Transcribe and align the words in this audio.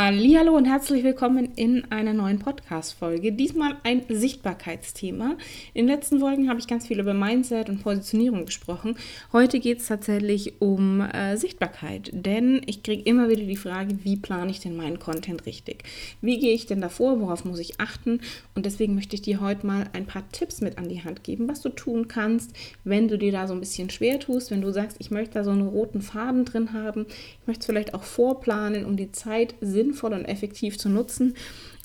Hallo 0.00 0.56
und 0.56 0.66
herzlich 0.66 1.02
willkommen 1.02 1.54
in 1.56 1.90
einer 1.90 2.12
neuen 2.12 2.38
Podcast-Folge. 2.38 3.32
Diesmal 3.32 3.78
ein 3.82 4.04
Sichtbarkeitsthema. 4.08 5.36
In 5.74 5.88
den 5.88 5.96
letzten 5.96 6.20
Folgen 6.20 6.48
habe 6.48 6.60
ich 6.60 6.68
ganz 6.68 6.86
viel 6.86 7.00
über 7.00 7.14
Mindset 7.14 7.68
und 7.68 7.82
Positionierung 7.82 8.46
gesprochen. 8.46 8.94
Heute 9.32 9.58
geht 9.58 9.80
es 9.80 9.88
tatsächlich 9.88 10.62
um 10.62 11.00
äh, 11.00 11.36
Sichtbarkeit, 11.36 12.10
denn 12.12 12.62
ich 12.66 12.84
kriege 12.84 13.02
immer 13.02 13.28
wieder 13.28 13.42
die 13.42 13.56
Frage, 13.56 13.98
wie 14.04 14.16
plane 14.16 14.52
ich 14.52 14.60
denn 14.60 14.76
meinen 14.76 15.00
Content 15.00 15.46
richtig? 15.46 15.82
Wie 16.20 16.38
gehe 16.38 16.54
ich 16.54 16.66
denn 16.66 16.80
davor? 16.80 17.18
Worauf 17.18 17.44
muss 17.44 17.58
ich 17.58 17.80
achten? 17.80 18.20
Und 18.54 18.66
deswegen 18.66 18.94
möchte 18.94 19.16
ich 19.16 19.22
dir 19.22 19.40
heute 19.40 19.66
mal 19.66 19.90
ein 19.94 20.06
paar 20.06 20.30
Tipps 20.30 20.60
mit 20.60 20.78
an 20.78 20.88
die 20.88 21.02
Hand 21.02 21.24
geben, 21.24 21.48
was 21.48 21.60
du 21.60 21.70
tun 21.70 22.06
kannst, 22.06 22.52
wenn 22.84 23.08
du 23.08 23.18
dir 23.18 23.32
da 23.32 23.48
so 23.48 23.52
ein 23.52 23.58
bisschen 23.58 23.90
schwer 23.90 24.20
tust, 24.20 24.52
wenn 24.52 24.60
du 24.60 24.70
sagst, 24.70 24.98
ich 25.00 25.10
möchte 25.10 25.34
da 25.34 25.42
so 25.42 25.50
einen 25.50 25.66
roten 25.66 26.02
Faden 26.02 26.44
drin 26.44 26.72
haben. 26.72 27.06
Ich 27.40 27.46
möchte 27.48 27.62
es 27.62 27.66
vielleicht 27.66 27.94
auch 27.94 28.04
vorplanen, 28.04 28.84
um 28.84 28.96
die 28.96 29.10
Zeit 29.10 29.56
sinnvoll 29.60 29.87
sinnvoll 29.88 30.12
und 30.12 30.24
effektiv 30.24 30.78
zu 30.78 30.88
nutzen. 30.88 31.34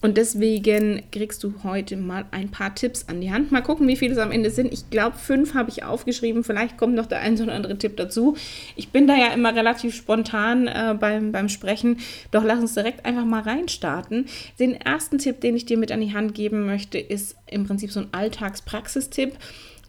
Und 0.02 0.18
deswegen 0.18 1.02
kriegst 1.14 1.42
du 1.46 1.54
heute 1.64 1.96
mal 1.96 2.26
ein 2.32 2.50
paar 2.50 2.76
Tipps 2.76 3.08
an 3.08 3.22
die 3.22 3.32
Hand. 3.32 3.54
Mal 3.54 3.62
gucken, 3.62 3.88
wie 3.88 3.96
viele 3.96 4.12
es 4.12 4.20
am 4.20 4.34
Ende 4.34 4.50
sind. 4.50 4.74
Ich 4.74 4.90
glaube, 4.90 5.16
fünf 5.16 5.54
habe 5.54 5.70
ich 5.70 5.86
aufgeschrieben. 5.86 6.44
Vielleicht 6.44 6.78
kommt 6.78 6.96
noch 6.96 7.06
der 7.06 7.22
ein 7.22 7.42
oder 7.42 7.54
andere 7.54 7.78
Tipp 7.78 7.96
dazu. 7.96 8.36
Ich 8.76 8.90
bin 8.90 9.08
da 9.08 9.16
ja 9.16 9.28
immer 9.34 9.56
relativ 9.56 9.96
spontan 9.96 10.68
äh, 10.68 10.98
beim, 11.00 11.32
beim 11.32 11.48
Sprechen. 11.48 12.00
Doch 12.32 12.44
lass 12.44 12.60
uns 12.60 12.74
direkt 12.74 13.06
einfach 13.06 13.24
mal 13.24 13.44
reinstarten. 13.44 14.26
Den 14.60 14.74
ersten 14.74 15.20
Tipp, 15.20 15.40
den 15.40 15.56
ich 15.56 15.66
dir 15.66 15.78
mit 15.78 15.90
an 15.90 16.02
die 16.02 16.14
Hand 16.14 16.36
geben 16.36 16.66
möchte, 16.66 16.98
ist 16.98 17.38
im 17.50 17.66
Prinzip 17.66 17.90
so 17.90 18.02
ein 18.02 18.10
Alltagspraxistipp. 18.12 19.38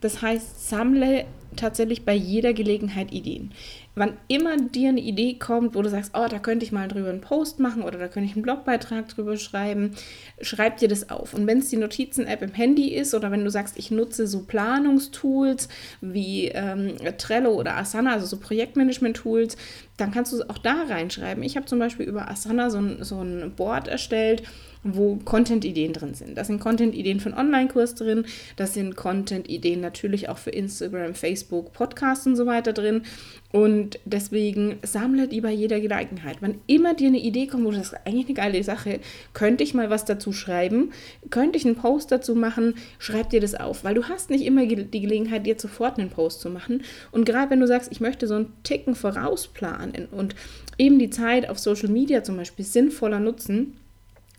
Das 0.01 0.23
heißt, 0.23 0.69
sammle 0.69 1.25
tatsächlich 1.57 2.05
bei 2.05 2.15
jeder 2.15 2.53
Gelegenheit 2.53 3.13
Ideen 3.13 3.51
wann 3.95 4.17
immer 4.29 4.57
dir 4.57 4.89
eine 4.89 5.01
Idee 5.01 5.35
kommt, 5.35 5.75
wo 5.75 5.83
du 5.83 5.89
sagst, 5.89 6.13
oh, 6.15 6.27
da 6.29 6.39
könnte 6.39 6.65
ich 6.65 6.73
mal 6.73 6.89
drüber 6.89 7.11
einen 7.11 7.21
Post 7.21 7.61
machen 7.61 7.83
oder 7.83 7.99
da 7.99 8.09
könnte 8.09 8.29
ich 8.29 8.35
einen 8.35 8.43
Blogbeitrag 8.43 9.09
drüber 9.09 9.37
schreiben, 9.37 9.93
schreib 10.41 10.79
dir 10.79 10.89
das 10.89 11.11
auf. 11.11 11.35
Und 11.35 11.47
wenn 11.47 11.59
es 11.59 11.71
die 11.71 11.77
Notizen-App 11.77 12.43
im 12.43 12.53
Handy 12.53 12.95
ist 12.95 13.15
oder 13.15 13.31
wenn 13.31 13.45
du 13.45 13.51
sagst, 13.51 13.79
ich 13.79 13.91
nutze 13.91 14.27
so 14.27 14.45
Planungstools 14.45 15.69
wie 16.01 16.49
ähm, 16.49 16.97
Trello 17.19 17.53
oder 17.53 17.77
Asana, 17.77 18.13
also 18.13 18.27
so 18.27 18.39
Projektmanagement-Tools, 18.39 19.57
dann 19.97 20.11
kannst 20.11 20.33
du 20.33 20.37
es 20.37 20.51
auch 20.51 20.59
da 20.59 20.85
reinschreiben. 20.89 21.43
Ich 21.45 21.57
habe 21.57 21.67
zum 21.67 21.79
Beispiel 21.79 22.07
über 22.07 22.29
Asana 22.29 22.71
so 22.71 22.79
ein, 22.79 23.05
so 23.05 23.21
ein 23.21 23.53
Board 23.55 23.89
erstellt, 23.89 24.43
wo 24.85 25.17
Content-Ideen 25.17 25.95
drin 25.95 26.15
sind. 26.15 26.37
Da 26.37 26.45
sind 26.45 26.61
Content-Ideen 26.61 27.19
für 27.19 27.31
einen 27.31 27.39
Online-Kurs 27.39 27.95
drin, 27.95 28.27
das 28.57 28.75
sind 28.75 28.97
Content-Ideen 28.97 29.81
natürlich 29.81 30.29
auch 30.29 30.39
für 30.39 30.51
Instagram, 30.51 31.15
Facebook, 31.15 31.73
Podcasts 31.73 32.27
und 32.27 32.37
so 32.37 32.47
weiter 32.47 32.73
drin. 32.73 33.03
Und 33.51 34.01
deswegen 34.05 34.79
sammle 34.83 35.29
die 35.29 35.41
bei 35.41 35.53
jeder 35.53 35.81
Gelegenheit. 35.81 36.39
Wann 36.41 36.57
immer 36.67 36.93
dir 36.93 37.07
eine 37.07 37.21
Idee 37.21 37.47
kommt, 37.47 37.65
wo 37.65 37.71
du 37.71 37.77
sagst, 37.77 37.95
eigentlich 38.05 38.27
eine 38.27 38.35
geile 38.35 38.65
Sache, 38.65 39.01
könnte 39.33 39.63
ich 39.63 39.75
mal 39.75 39.91
was 39.91 40.05
dazu 40.05 40.33
schreiben, 40.33 40.91
könnte 41.31 41.57
ich 41.57 41.65
einen 41.65 41.77
Post 41.77 42.11
dazu 42.11 42.35
machen, 42.35 42.75
schreib 42.99 43.31
dir 43.31 43.41
das 43.41 43.55
auf, 43.55 43.85
weil 43.85 43.95
du 43.95 44.09
hast 44.09 44.29
nicht 44.29 44.45
immer 44.45 44.67
die 44.67 45.01
Gelegenheit, 45.01 45.47
dir 45.47 45.55
sofort 45.57 45.99
einen 45.99 46.11
Post 46.11 46.41
zu 46.41 46.51
machen. 46.51 46.83
Und 47.13 47.25
gerade 47.25 47.51
wenn 47.51 47.61
du 47.61 47.69
sagst, 47.69 47.93
ich 47.93 48.01
möchte 48.01 48.27
so 48.27 48.35
einen 48.35 48.53
Ticken 48.65 48.97
vorausplanen 48.97 49.84
und 50.11 50.35
eben 50.79 50.99
die 50.99 51.11
Zeit 51.11 51.49
auf 51.49 51.59
Social 51.59 51.89
Media 51.89 52.23
zum 52.23 52.37
Beispiel 52.37 52.65
sinnvoller 52.65 53.21
nutzen, 53.21 53.75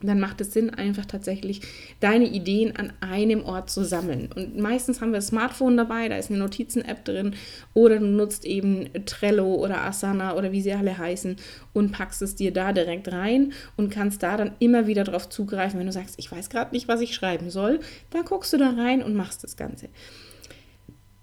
dann 0.01 0.19
macht 0.19 0.41
es 0.41 0.51
Sinn, 0.51 0.71
einfach 0.71 1.05
tatsächlich 1.05 1.61
deine 1.99 2.25
Ideen 2.25 2.75
an 2.75 2.91
einem 2.99 3.45
Ort 3.45 3.69
zu 3.69 3.85
sammeln. 3.85 4.29
Und 4.35 4.57
meistens 4.57 4.99
haben 4.99 5.11
wir 5.11 5.19
das 5.19 5.27
Smartphone 5.27 5.77
dabei, 5.77 6.09
da 6.09 6.17
ist 6.17 6.29
eine 6.29 6.39
Notizen-App 6.39 7.05
drin 7.05 7.35
oder 7.73 7.99
du 7.99 8.05
nutzt 8.05 8.45
eben 8.45 8.89
Trello 9.05 9.55
oder 9.55 9.83
Asana 9.83 10.35
oder 10.35 10.51
wie 10.51 10.61
sie 10.61 10.73
alle 10.73 10.97
heißen 10.97 11.37
und 11.73 11.91
packst 11.91 12.21
es 12.21 12.35
dir 12.35 12.51
da 12.51 12.73
direkt 12.73 13.11
rein 13.11 13.53
und 13.77 13.89
kannst 13.89 14.21
da 14.21 14.35
dann 14.35 14.51
immer 14.59 14.85
wieder 14.87 15.05
drauf 15.05 15.29
zugreifen. 15.29 15.79
Wenn 15.79 15.87
du 15.87 15.93
sagst, 15.93 16.15
ich 16.17 16.31
weiß 16.31 16.49
gerade 16.49 16.73
nicht, 16.73 16.87
was 16.87 17.01
ich 17.01 17.15
schreiben 17.15 17.49
soll, 17.49 17.79
dann 18.09 18.25
guckst 18.25 18.51
du 18.51 18.57
da 18.57 18.71
rein 18.71 19.01
und 19.01 19.15
machst 19.15 19.43
das 19.43 19.55
Ganze. 19.55 19.87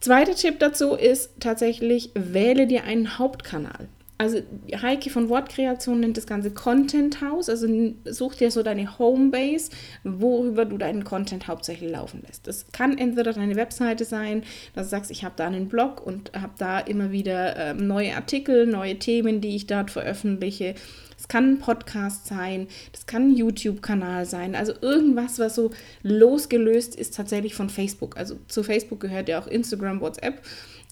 Zweiter 0.01 0.35
Tipp 0.35 0.59
dazu 0.59 0.95
ist 0.95 1.31
tatsächlich, 1.41 2.11
wähle 2.15 2.67
dir 2.67 2.85
einen 2.85 3.19
Hauptkanal 3.19 3.89
also 4.19 4.41
Heike 4.81 5.11
von 5.11 5.29
Wortkreation 5.29 6.01
nennt 6.01 6.17
das 6.17 6.27
Ganze 6.27 6.53
Content 6.53 7.21
House. 7.21 7.49
Also 7.49 7.67
such 8.05 8.37
dir 8.37 8.51
so 8.51 8.63
deine 8.63 8.99
Homebase, 8.99 9.71
worüber 10.05 10.65
du 10.65 10.79
deinen 10.79 11.03
Content 11.03 11.49
hauptsächlich 11.49 11.91
laufen 11.91 12.23
lässt. 12.27 12.47
Das 12.47 12.71
kann 12.73 12.99
entweder 12.99 13.33
deine 13.33 13.57
Webseite 13.57 14.05
sein, 14.05 14.45
dass 14.75 14.87
du 14.87 14.91
sagst, 14.91 15.11
ich 15.11 15.25
habe 15.25 15.35
da 15.37 15.47
einen 15.47 15.69
Blog 15.69 16.07
und 16.07 16.33
habe 16.35 16.53
da 16.59 16.79
immer 16.79 17.11
wieder 17.11 17.57
ähm, 17.57 17.87
neue 17.87 18.15
Artikel, 18.15 18.67
neue 18.67 18.99
Themen, 18.99 19.41
die 19.41 19.57
ich 19.57 19.67
dort 19.67 19.91
veröffentliche. 19.91 20.77
Es 21.19 21.29
kann 21.29 21.53
ein 21.53 21.59
Podcast 21.59 22.27
sein, 22.27 22.67
das 22.91 23.07
kann 23.07 23.31
ein 23.31 23.37
YouTube-Kanal 23.37 24.27
sein, 24.27 24.57
also 24.57 24.73
irgendwas, 24.81 25.39
was 25.39 25.55
so 25.55 25.71
losgelöst 26.03 26.97
ist 26.97 27.15
tatsächlich 27.15 27.55
von 27.55 27.71
Facebook. 27.71 28.17
Also 28.17 28.37
zu 28.49 28.65
Facebook 28.65 28.99
gehört 28.99 29.29
ja 29.29 29.41
auch 29.41 29.47
Instagram, 29.47 30.01
WhatsApp. 30.01 30.43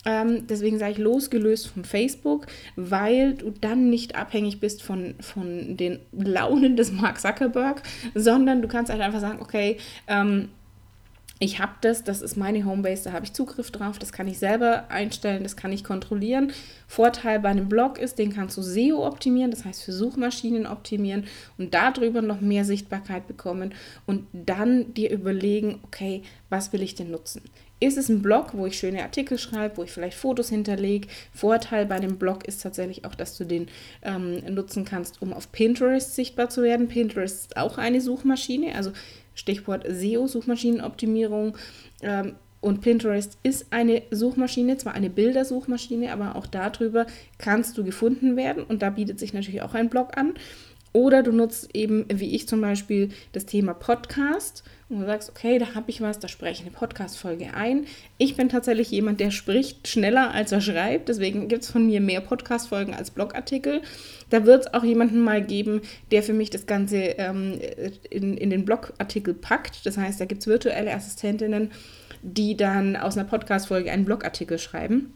Ähm, 0.06 0.47
deswegen 0.47 0.78
sage 0.78 0.93
ich 0.93 0.99
losgelöst 0.99 1.69
von 1.69 1.84
Facebook, 1.84 2.47
weil 2.77 3.34
du 3.34 3.50
dann 3.50 3.91
nicht 3.91 4.15
abhängig 4.15 4.61
bist 4.61 4.83
von, 4.83 5.15
von 5.21 5.77
den 5.77 5.99
Launen 6.12 6.77
des 6.77 6.91
Mark 6.93 7.21
Zuckerberg, 7.21 7.83
sondern 8.15 8.62
du 8.62 8.69
kannst 8.69 8.91
halt 8.91 9.03
einfach 9.03 9.21
sagen, 9.21 9.41
okay, 9.43 9.77
ähm, 10.06 10.49
ich 11.43 11.59
habe 11.59 11.73
das, 11.81 12.05
das 12.05 12.21
ist 12.21 12.37
meine 12.37 12.67
Homebase, 12.67 13.05
da 13.05 13.12
habe 13.12 13.25
ich 13.25 13.33
Zugriff 13.33 13.71
drauf, 13.71 13.99
das 13.99 14.12
kann 14.12 14.28
ich 14.28 14.39
selber 14.39 14.91
einstellen, 14.91 15.43
das 15.43 15.56
kann 15.56 15.73
ich 15.73 15.83
kontrollieren. 15.83 16.53
Vorteil 16.87 17.41
bei 17.41 17.49
einem 17.49 17.71
Blog 17.71 17.99
ist, 17.99 18.19
den 18.19 18.31
kannst 18.31 18.59
du 18.59 18.62
SEO 18.62 19.06
optimieren, 19.06 19.51
das 19.51 19.65
heißt 19.65 19.83
für 19.83 19.93
Suchmaschinen 19.93 20.67
optimieren 20.67 21.25
und 21.56 21.73
darüber 21.73 22.21
noch 22.21 22.43
mehr 22.43 22.67
Sichtbarkeit 22.67 23.27
bekommen 23.27 23.73
und 24.05 24.27
dann 24.34 24.93
dir 24.93 25.11
überlegen, 25.11 25.81
okay, 25.83 26.23
was 26.51 26.75
will 26.75 26.83
ich 26.83 26.95
denn 26.95 27.11
nutzen? 27.11 27.41
Ist 27.83 27.97
es 27.97 28.11
ein 28.11 28.21
Blog, 28.21 28.51
wo 28.53 28.67
ich 28.67 28.78
schöne 28.78 29.03
Artikel 29.03 29.39
schreibe, 29.39 29.78
wo 29.78 29.84
ich 29.84 29.91
vielleicht 29.91 30.19
Fotos 30.19 30.51
hinterlege? 30.51 31.09
Vorteil 31.33 31.87
bei 31.87 31.99
dem 31.99 32.19
Blog 32.19 32.47
ist 32.47 32.62
tatsächlich 32.62 33.07
auch, 33.07 33.15
dass 33.15 33.39
du 33.39 33.45
den 33.45 33.69
ähm, 34.03 34.43
nutzen 34.55 34.84
kannst, 34.84 35.22
um 35.22 35.33
auf 35.33 35.51
Pinterest 35.51 36.15
sichtbar 36.15 36.51
zu 36.51 36.62
werden. 36.62 36.89
Pinterest 36.89 37.47
ist 37.47 37.57
auch 37.57 37.78
eine 37.78 38.03
Suchmaschine, 38.03 38.75
also 38.75 38.93
Stichwort 39.41 39.84
SEO, 39.89 40.27
Suchmaschinenoptimierung. 40.27 41.56
Ähm, 42.03 42.37
und 42.61 42.83
Pinterest 42.83 43.39
ist 43.43 43.69
eine 43.71 44.03
Suchmaschine, 44.11 44.77
zwar 44.77 44.93
eine 44.93 45.09
Bildersuchmaschine, 45.09 46.12
aber 46.12 46.37
auch 46.37 46.47
darüber 46.47 47.06
kannst 47.39 47.78
du 47.78 47.84
gefunden 47.84 48.37
werden. 48.37 48.62
Und 48.62 48.83
da 48.83 48.91
bietet 48.91 49.19
sich 49.19 49.33
natürlich 49.33 49.62
auch 49.62 49.73
ein 49.73 49.89
Blog 49.89 50.17
an. 50.19 50.34
Oder 50.93 51.23
du 51.23 51.31
nutzt 51.31 51.69
eben, 51.73 52.05
wie 52.12 52.34
ich 52.34 52.49
zum 52.49 52.61
Beispiel, 52.61 53.11
das 53.33 53.47
Thema 53.47 53.75
Podcast 53.75 54.65
und 54.89 55.01
du 55.01 55.06
sagst, 55.06 55.31
okay, 55.31 55.59
da 55.59 55.77
habe 55.77 55.89
ich 55.89 56.01
was, 56.01 56.19
da 56.19 56.27
spreche 56.27 56.55
ich 56.55 56.61
eine 56.62 56.77
Podcast-Folge 56.77 57.55
ein. 57.55 57.87
Ich 58.19 58.37
bin 58.37 58.49
tatsächlich 58.49 58.91
jemand, 58.91 59.21
der 59.21 59.31
spricht 59.31 59.87
schneller, 59.87 60.33
als 60.33 60.51
er 60.51 60.61
schreibt. 60.61 61.09
Deswegen 61.09 61.47
gibt 61.47 61.62
es 61.62 61.71
von 61.71 61.87
mir 61.87 62.01
mehr 62.01 62.21
Podcast-Folgen 62.21 62.93
als 62.93 63.12
Blogartikel. 63.12 63.83
Da 64.31 64.47
wird 64.47 64.67
es 64.67 64.75
auch 64.75 64.83
jemanden 64.83 65.21
mal 65.21 65.45
geben, 65.45 65.83
der 66.11 66.25
für 66.25 66.33
mich 66.33 66.51
das 66.51 66.67
Ganze 66.67 66.97
ähm, 66.97 67.61
in, 68.11 68.37
in 68.37 68.51
den 68.51 68.65
Blogartikel 68.65 69.33
packt. 69.33 69.87
Das 69.87 69.97
heißt, 69.97 70.21
da 70.21 70.25
gibt 70.25 70.41
es 70.41 70.49
virtuelle 70.49 70.93
Assistentinnen, 70.93 71.71
die 72.22 72.57
dann 72.57 72.97
aus 72.97 73.17
einer 73.17 73.28
Podcast-Folge 73.28 73.93
einen 73.93 74.05
Blogartikel 74.05 74.59
schreiben. 74.59 75.12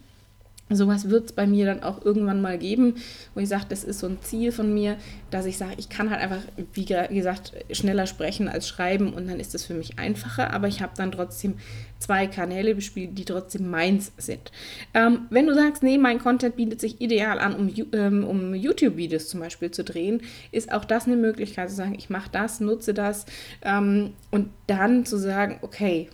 Sowas 0.71 1.11
wird 1.11 1.25
es 1.25 1.31
bei 1.31 1.45
mir 1.45 1.67
dann 1.67 1.83
auch 1.83 2.03
irgendwann 2.03 2.41
mal 2.41 2.57
geben, 2.57 2.95
wo 3.35 3.39
ich 3.39 3.47
sage, 3.47 3.65
das 3.69 3.83
ist 3.83 3.99
so 3.99 4.07
ein 4.07 4.17
Ziel 4.21 4.51
von 4.51 4.73
mir, 4.73 4.97
dass 5.29 5.45
ich 5.45 5.59
sage, 5.59 5.75
ich 5.77 5.89
kann 5.89 6.09
halt 6.09 6.21
einfach, 6.21 6.41
wie 6.73 6.85
gesagt, 6.85 7.53
schneller 7.71 8.07
sprechen 8.07 8.49
als 8.49 8.67
schreiben 8.67 9.13
und 9.13 9.27
dann 9.29 9.39
ist 9.39 9.53
das 9.53 9.63
für 9.63 9.75
mich 9.75 9.99
einfacher, 9.99 10.51
aber 10.51 10.67
ich 10.67 10.81
habe 10.81 10.93
dann 10.97 11.11
trotzdem 11.11 11.53
zwei 11.99 12.25
Kanäle 12.25 12.73
bespielt, 12.73 13.15
die 13.15 13.25
trotzdem 13.25 13.69
meins 13.69 14.11
sind. 14.17 14.51
Ähm, 14.95 15.27
wenn 15.29 15.45
du 15.45 15.53
sagst, 15.53 15.83
nee, 15.83 15.99
mein 15.99 16.17
Content 16.17 16.55
bietet 16.55 16.81
sich 16.81 16.99
ideal 16.99 17.37
an, 17.37 17.55
um, 17.55 17.71
ähm, 17.93 18.23
um 18.23 18.55
YouTube-Videos 18.55 19.29
zum 19.29 19.41
Beispiel 19.41 19.69
zu 19.69 19.83
drehen, 19.83 20.21
ist 20.51 20.71
auch 20.71 20.85
das 20.85 21.05
eine 21.05 21.15
Möglichkeit 21.15 21.69
zu 21.69 21.75
sagen, 21.75 21.93
ich 21.95 22.09
mache 22.09 22.31
das, 22.31 22.59
nutze 22.59 22.95
das 22.95 23.27
ähm, 23.61 24.13
und 24.31 24.49
dann 24.65 25.05
zu 25.05 25.17
sagen, 25.17 25.59
okay, 25.61 26.09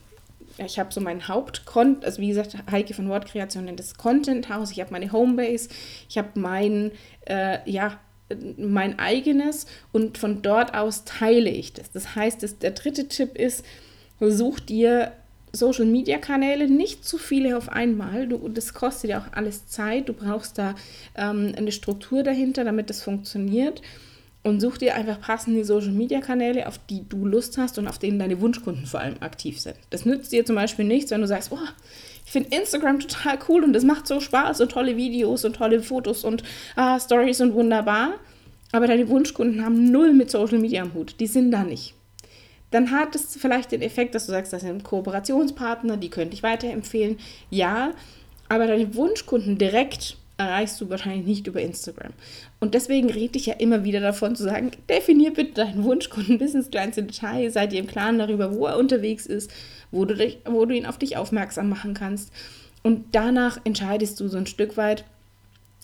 ich 0.66 0.80
habe 0.80 0.94
so 0.94 1.02
mein 1.02 1.28
Hauptcontent, 1.28 2.06
also 2.06 2.22
wie 2.22 2.30
gesagt, 2.30 2.56
Heike 2.70 2.94
von 2.94 3.10
Wortkreation 3.10 3.66
nennt 3.66 3.80
das 3.80 3.96
Content 3.96 4.50
House, 4.50 4.72
ich 4.72 4.80
habe 4.80 4.92
meine 4.92 5.12
Homebase, 5.12 5.70
ich 6.10 6.18
habe 6.18 6.40
mein, 6.40 6.92
äh, 7.28 7.58
ja, 7.70 8.00
mein 8.58 8.98
eigenes 8.98 9.66
und 9.92 10.18
von 10.18 10.42
dort 10.42 10.74
aus 10.74 11.04
teile 11.04 11.50
ich 11.50 11.74
das. 11.74 11.92
Das 11.92 12.16
heißt, 12.16 12.44
das, 12.44 12.60
der 12.60 12.72
dritte 12.72 13.08
Tipp 13.08 13.38
ist, 13.38 13.66
such 14.20 14.60
dir 14.60 15.12
Social 15.54 15.86
Media 15.86 16.18
Kanäle, 16.18 16.70
nicht 16.70 17.04
zu 17.06 17.18
viele 17.18 17.58
auf 17.58 17.70
einmal. 17.70 18.28
Du, 18.28 18.48
das 18.48 18.74
kostet 18.74 19.10
ja 19.10 19.20
auch 19.20 19.34
alles 19.34 19.68
Zeit. 19.68 20.08
Du 20.08 20.14
brauchst 20.14 20.58
da 20.58 20.76
ähm, 21.16 21.54
eine 21.58 21.72
Struktur 21.72 22.24
dahinter, 22.24 22.64
damit 22.64 22.90
das 22.90 23.04
funktioniert. 23.04 23.82
Und 24.44 24.60
such 24.60 24.78
dir 24.78 24.96
einfach 24.96 25.22
passende 25.22 25.64
Social 25.66 25.92
Media 25.92 26.20
Kanäle, 26.20 26.68
auf 26.68 26.80
die 26.90 27.08
du 27.08 27.26
Lust 27.26 27.58
hast 27.58 27.78
und 27.78 27.88
auf 27.88 28.00
denen 28.00 28.20
deine 28.20 28.42
Wunschkunden 28.42 28.86
vor 28.86 29.00
allem 29.00 29.18
aktiv 29.20 29.60
sind. 29.60 29.76
Das 29.92 30.06
nützt 30.06 30.32
dir 30.32 30.46
zum 30.46 30.56
Beispiel 30.56 30.86
nichts, 30.86 31.12
wenn 31.12 31.22
du 31.22 31.28
sagst, 31.28 31.52
oh, 31.52 31.58
ich 32.26 32.32
finde 32.32 32.56
Instagram 32.56 33.00
total 33.00 33.38
cool 33.50 33.64
und 33.64 33.76
es 33.76 33.84
macht 33.84 34.08
so 34.08 34.20
Spaß 34.20 34.62
und 34.62 34.72
tolle 34.72 34.98
Videos 34.98 35.46
und 35.46 35.56
tolle 35.56 35.82
Fotos 35.82 36.24
und 36.24 36.44
ah, 36.76 37.00
Stories 37.00 37.42
und 37.42 37.54
wunderbar. 37.54 38.14
Aber 38.72 38.88
deine 38.88 39.10
Wunschkunden 39.10 39.64
haben 39.64 39.92
null 39.92 40.14
mit 40.14 40.32
Social 40.32 40.58
Media 40.58 40.82
am 40.82 40.94
Hut. 40.94 41.20
Die 41.20 41.28
sind 41.28 41.52
da 41.52 41.64
nicht. 41.64 41.94
Dann 42.72 42.92
hat 42.92 43.16
es 43.16 43.36
vielleicht 43.36 43.74
den 43.74 43.82
Effekt, 43.82 44.16
dass 44.16 44.26
du 44.26 44.32
sagst, 44.32 44.54
das 44.54 44.62
sind 44.62 44.84
Kooperationspartner, 44.84 45.98
die 45.98 46.10
könnte 46.10 46.34
ich 46.34 46.42
weiterempfehlen. 46.42 47.20
Ja, 47.50 47.92
aber 48.48 48.66
deine 48.68 48.96
Wunschkunden 48.96 49.58
direkt 49.58 50.18
erreichst 50.48 50.80
du 50.82 50.90
wahrscheinlich 50.90 51.26
nicht 51.26 51.48
über 51.48 51.62
Instagram. 51.62 52.14
Und 52.60 52.74
deswegen 52.74 53.10
rede 53.10 53.38
ich 53.38 53.48
ja 53.48 53.54
immer 53.56 53.84
wieder 53.84 54.00
davon 54.00 54.36
zu 54.36 54.44
sagen, 54.44 54.72
definier 54.90 55.34
bitte 55.34 55.54
deinen 55.54 55.84
Wunschkunden 55.84 56.38
bis 56.38 56.54
ins 56.54 56.70
kleinste 56.70 57.04
Detail, 57.04 57.50
seid 57.50 57.74
ihr 57.74 57.80
im 57.80 57.88
Klaren 57.88 58.20
darüber, 58.20 58.56
wo 58.56 58.66
er 58.66 58.78
unterwegs 58.78 59.26
ist, 59.26 59.52
wo 59.92 60.06
du, 60.06 60.16
dich, 60.16 60.40
wo 60.46 60.66
du 60.66 60.76
ihn 60.76 60.86
auf 60.86 60.98
dich 60.98 61.18
aufmerksam 61.18 61.70
machen 61.70 61.94
kannst. 61.94 62.32
Und 62.84 63.06
danach 63.12 63.60
entscheidest 63.64 64.20
du 64.20 64.28
so 64.28 64.38
ein 64.38 64.48
Stück 64.48 64.78
weit, 64.78 65.06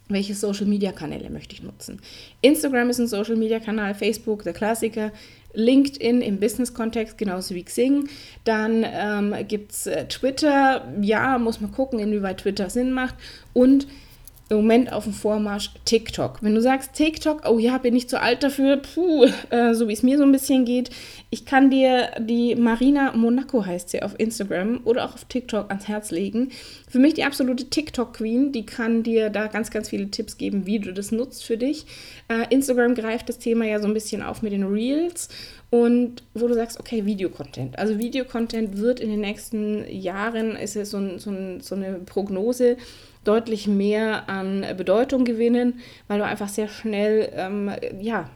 welche 0.09 0.36
Social 0.36 0.65
Media 0.65 0.92
Kanäle 0.92 1.30
möchte 1.30 1.53
ich 1.53 1.63
nutzen. 1.63 2.00
Instagram 2.42 2.89
ist 2.89 3.00
ein 3.00 3.07
Social 3.07 3.36
Media 3.36 3.60
Kanal, 3.60 3.94
Facebook 3.94 4.44
der 4.44 4.53
Klassiker, 4.53 5.12
LinkedIn 5.53 6.21
im 6.21 6.39
Business-Kontext, 6.39 7.18
genauso 7.18 7.56
wie 7.56 7.63
Xing. 7.63 8.07
Dann 8.44 8.86
ähm, 8.86 9.36
gibt 9.48 9.71
es 9.71 9.88
äh, 9.88 10.07
Twitter, 10.07 10.88
ja, 11.01 11.38
muss 11.38 11.62
man 11.62 11.71
gucken, 11.71 12.00
inwieweit 12.00 12.39
Twitter 12.39 12.69
Sinn 12.69 12.92
macht. 12.92 13.15
Und 13.53 13.88
im 14.49 14.57
Moment 14.57 14.94
auf 14.94 15.03
dem 15.03 15.13
Vormarsch 15.13 15.71
TikTok. 15.85 16.39
Wenn 16.41 16.55
du 16.55 16.61
sagst 16.61 16.94
TikTok, 16.94 17.44
oh 17.47 17.59
ja, 17.59 17.77
bin 17.77 17.95
ich 17.95 18.07
zu 18.07 18.21
alt 18.21 18.44
dafür, 18.44 18.77
puh, 18.77 19.25
äh, 19.49 19.73
so 19.73 19.88
wie 19.88 19.94
es 19.94 20.03
mir 20.03 20.17
so 20.17 20.23
ein 20.23 20.31
bisschen 20.31 20.63
geht, 20.63 20.89
ich 21.29 21.45
kann 21.45 21.69
dir 21.69 22.11
die 22.19 22.55
Marina 22.55 23.11
Monaco 23.11 23.65
heißt 23.65 23.89
sie 23.89 24.01
auf 24.01 24.17
Instagram 24.17 24.81
oder 24.85 25.05
auch 25.05 25.15
auf 25.15 25.25
TikTok 25.25 25.69
ans 25.69 25.88
Herz 25.88 26.11
legen. 26.11 26.51
Für 26.89 26.99
mich 26.99 27.15
die 27.15 27.25
absolute 27.25 27.69
TikTok-Queen, 27.69 28.53
die 28.53 28.65
kann 28.65 29.03
dir 29.03 29.29
da 29.29 29.47
ganz, 29.47 29.69
ganz 29.71 29.89
viele 29.89 30.09
Tipps 30.09 30.38
geben, 30.38 30.65
wie 30.65 30.79
du 30.79 30.93
das 30.93 31.11
nutzt 31.11 31.43
für 31.43 31.57
dich. 31.57 31.85
Äh, 32.29 32.53
Instagram 32.53 32.95
greift 32.95 33.27
das 33.27 33.39
Thema 33.39 33.65
ja 33.65 33.79
so 33.79 33.88
ein 33.88 33.93
bisschen 33.93 34.21
auf 34.21 34.41
mit 34.41 34.53
den 34.53 34.63
Reels 34.63 35.27
und 35.69 36.23
wo 36.33 36.47
du 36.47 36.53
sagst, 36.53 36.79
okay, 36.79 37.05
Videocontent. 37.05 37.77
Also 37.77 38.00
Videocontent 38.00 38.77
wird 38.77 39.01
in 39.01 39.09
den 39.09 39.19
nächsten 39.19 39.83
Jahren, 39.89 40.55
ist 40.55 40.77
es 40.77 40.91
so, 40.91 41.17
so, 41.17 41.33
so 41.59 41.75
eine 41.75 42.00
Prognose, 42.05 42.77
deutlich 43.27 43.68
mehr 43.68 44.29
an 44.29 44.65
Bedeutung 44.77 45.25
gewinnen, 45.25 45.79
weil 46.07 46.19
du 46.19 46.25
einfach 46.25 46.50
sehr 46.50 46.68
schnell 46.68 47.29
ähm, 47.35 47.71
ja, 48.00 48.29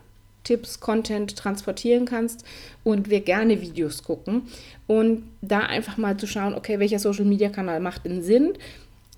Tipps, 0.43 0.79
Content 0.79 1.35
transportieren 1.35 2.05
kannst 2.05 2.43
und 2.83 3.09
wir 3.09 3.21
gerne 3.21 3.61
Videos 3.61 4.03
gucken. 4.03 4.43
Und 4.87 5.23
da 5.41 5.59
einfach 5.59 5.97
mal 5.97 6.17
zu 6.17 6.27
schauen, 6.27 6.53
okay, 6.53 6.79
welcher 6.79 6.99
Social-Media-Kanal 6.99 7.79
macht 7.79 8.05
denn 8.05 8.23
Sinn? 8.23 8.53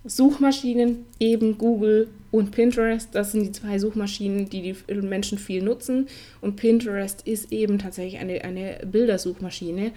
Suchmaschinen, 0.06 1.06
eben 1.20 1.58
Google 1.58 2.10
und 2.30 2.52
Pinterest, 2.52 3.10
das 3.14 3.32
sind 3.32 3.44
die 3.44 3.52
zwei 3.54 3.80
Suchmaschinen, 3.80 4.50
die 4.50 4.74
die 4.74 4.94
Menschen 4.96 5.38
viel 5.38 5.64
nutzen. 5.64 6.08
Und 6.42 6.58
Pinterest 6.58 7.26
ist 7.26 7.54
eben 7.54 7.80
tatsächlich 7.80 8.20
eine, 8.20 8.44
eine 8.44 8.80
Bildersuchmaschine 8.86 9.94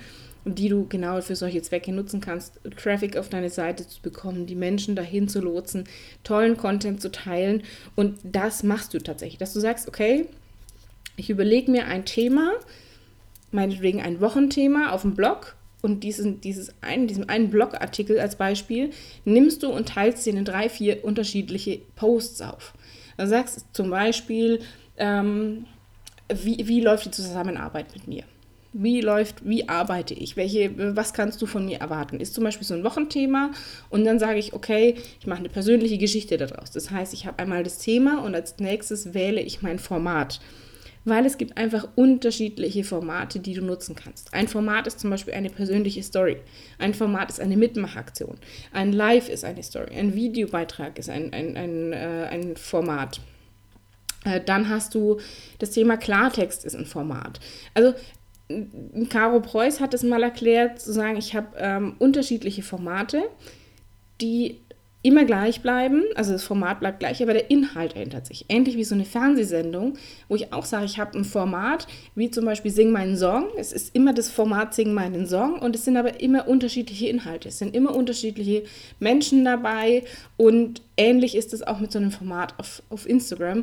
die 0.47 0.69
du 0.69 0.87
genau 0.89 1.21
für 1.21 1.35
solche 1.35 1.61
Zwecke 1.61 1.93
nutzen 1.93 2.21
kannst, 2.21 2.61
Traffic 2.77 3.17
auf 3.17 3.29
deine 3.29 3.51
Seite 3.51 3.87
zu 3.87 4.01
bekommen, 4.01 4.47
die 4.47 4.55
Menschen 4.55 4.95
dahin 4.95 5.29
zu 5.29 5.41
lotsen, 5.41 5.85
tollen 6.23 6.57
Content 6.57 7.03
zu 7.03 7.11
teilen. 7.11 7.65
Und 7.97 8.19
das 8.23 8.63
machst 8.63 8.95
du 8.95 8.99
tatsächlich, 8.99 9.39
dass 9.39 9.53
du 9.53 9.61
sagst, 9.61 9.89
okay, 9.89 10.27
ich 11.17 11.31
überlege 11.31 11.71
mir 11.71 11.87
ein 11.87 12.05
Thema, 12.05 12.53
meinetwegen 13.51 14.01
ein 14.01 14.21
Wochenthema 14.21 14.91
auf 14.91 15.03
dem 15.03 15.15
Blog 15.15 15.57
und 15.83 16.05
diesen, 16.05 16.41
dieses 16.41 16.73
einen, 16.81 17.09
diesen 17.09 17.29
einen 17.29 17.51
Blogartikel 17.51 18.21
als 18.21 18.37
Beispiel 18.37 18.91
nimmst 19.25 19.65
du 19.65 19.69
und 19.69 19.89
teilst 19.89 20.27
den 20.27 20.37
in 20.37 20.45
drei, 20.45 20.69
vier 20.69 21.05
unterschiedliche 21.05 21.81
Posts 21.97 22.43
auf. 22.43 22.75
Du 23.17 23.27
sagst 23.27 23.65
zum 23.73 23.91
Beispiel, 23.91 24.61
ähm, 24.97 25.67
wie, 26.33 26.69
wie 26.69 26.81
läuft 26.81 27.07
die 27.07 27.11
Zusammenarbeit 27.11 27.87
mit 27.95 28.07
mir? 28.07 28.25
Wie 28.79 29.01
läuft, 29.01 29.49
wie 29.49 29.71
arbeite 29.71 30.13
ich? 30.13 30.37
Welche, 30.37 30.95
was 30.95 31.15
kannst 31.15 31.41
du 31.41 31.47
von 31.47 31.65
mir 31.65 31.79
erwarten? 31.79 32.21
Ist 32.21 32.35
zum 32.35 32.45
Beispiel 32.45 32.67
so 32.67 32.75
ein 32.75 32.85
Wochenthema 32.85 33.53
und 33.89 34.05
dann 34.05 34.19
sage 34.19 34.39
ich, 34.39 34.53
okay, 34.53 34.97
ich 35.19 35.27
mache 35.27 35.39
eine 35.39 35.49
persönliche 35.49 35.97
Geschichte 35.97 36.37
daraus. 36.37 36.73
Das 36.73 36.91
heißt, 36.91 37.15
ich 37.15 37.27
habe 37.27 37.39
einmal 37.39 37.63
das 37.63 37.79
Thema 37.79 38.23
und 38.23 38.35
als 38.35 38.59
nächstes 38.59 39.15
wähle 39.15 39.41
ich 39.41 39.63
mein 39.63 39.79
Format. 39.79 40.41
Weil 41.07 41.25
es 41.25 41.39
gibt 41.39 41.57
einfach 41.57 41.89
unterschiedliche 41.95 42.85
Formate, 42.85 43.41
die 43.41 43.55
du 43.55 43.63
nutzen 43.63 43.95
kannst. 43.95 44.35
Ein 44.35 44.49
Format 44.49 44.87
ist 44.87 45.01
zum 45.01 45.09
Beispiel 45.09 45.33
eine 45.33 45.49
persönliche 45.49 46.03
Story. 46.03 46.37
Ein 46.79 46.93
Format 46.93 47.31
ist 47.31 47.41
eine 47.41 47.57
Mitmachaktion. 47.57 48.37
Ein 48.73 48.93
Live 48.93 49.31
ist 49.31 49.45
eine 49.45 49.63
Story. 49.63 49.97
Ein 49.97 50.15
Videobeitrag 50.15 50.99
ist 50.99 51.09
ein, 51.09 51.33
ein, 51.33 51.57
ein, 51.57 51.93
äh, 51.95 52.29
ein 52.29 52.57
Format. 52.57 53.21
Äh, 54.27 54.41
dann 54.45 54.69
hast 54.69 54.95
du 54.95 55.19
das 55.61 55.71
Thema 55.71 55.97
Klartext 55.97 56.65
ist 56.65 56.75
ein 56.75 56.87
Format. 56.87 57.41
Also 57.73 57.95
Caro 59.09 59.41
Preuß 59.41 59.81
hat 59.81 59.95
es 59.95 60.03
mal 60.03 60.23
erklärt, 60.23 60.81
zu 60.81 60.93
sagen, 60.93 61.17
ich 61.17 61.35
habe 61.35 61.49
ähm, 61.59 61.97
unterschiedliche 61.99 62.63
Formate, 62.63 63.23
die 64.21 64.61
immer 65.07 65.25
gleich 65.25 65.63
bleiben. 65.63 66.03
Also 66.17 66.33
das 66.33 66.43
Format 66.43 66.81
bleibt 66.81 66.99
gleich, 66.99 67.23
aber 67.23 67.33
der 67.33 67.49
Inhalt 67.49 67.95
ändert 67.95 68.27
sich. 68.27 68.45
Ähnlich 68.49 68.77
wie 68.77 68.83
so 68.83 68.97
eine 68.97 69.05
Fernsehsendung, 69.05 69.95
wo 70.29 70.35
ich 70.35 70.53
auch 70.53 70.65
sage, 70.65 70.85
ich 70.85 70.99
habe 70.99 71.17
ein 71.17 71.25
Format, 71.25 71.87
wie 72.17 72.31
zum 72.31 72.45
Beispiel 72.45 72.73
Sing 72.73 72.91
meinen 72.91 73.17
Song. 73.17 73.47
Es 73.57 73.73
ist 73.73 73.95
immer 73.95 74.13
das 74.13 74.29
Format 74.31 74.75
Sing 74.75 74.93
meinen 74.93 75.27
Song 75.29 75.61
und 75.61 75.77
es 75.77 75.85
sind 75.85 75.97
aber 75.97 76.21
immer 76.21 76.49
unterschiedliche 76.49 77.07
Inhalte. 77.07 77.51
Es 77.51 77.59
sind 77.59 77.75
immer 77.77 77.95
unterschiedliche 77.95 78.65
Menschen 78.99 79.45
dabei 79.45 80.03
und 80.37 80.83
ähnlich 80.97 81.37
ist 81.37 81.55
es 81.55 81.63
auch 81.63 81.79
mit 81.79 81.93
so 81.93 82.01
einem 82.01 82.11
Format 82.11 82.55
auf, 82.59 82.83
auf 82.91 83.09
Instagram 83.09 83.63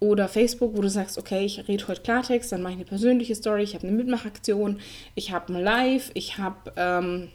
oder 0.00 0.28
Facebook, 0.28 0.76
wo 0.76 0.82
du 0.82 0.88
sagst, 0.88 1.18
okay, 1.18 1.44
ich 1.44 1.66
rede 1.66 1.88
heute 1.88 2.02
Klartext, 2.02 2.52
dann 2.52 2.62
mache 2.62 2.72
ich 2.72 2.78
eine 2.78 2.86
persönliche 2.86 3.34
Story, 3.34 3.62
ich 3.62 3.74
habe 3.74 3.86
eine 3.86 3.96
Mitmachaktion, 3.96 4.78
ich 5.14 5.32
habe 5.32 5.52
ein 5.52 5.62
Live, 5.62 6.10
ich 6.14 6.38
habe, 6.38 6.72
ähm, 6.76 7.28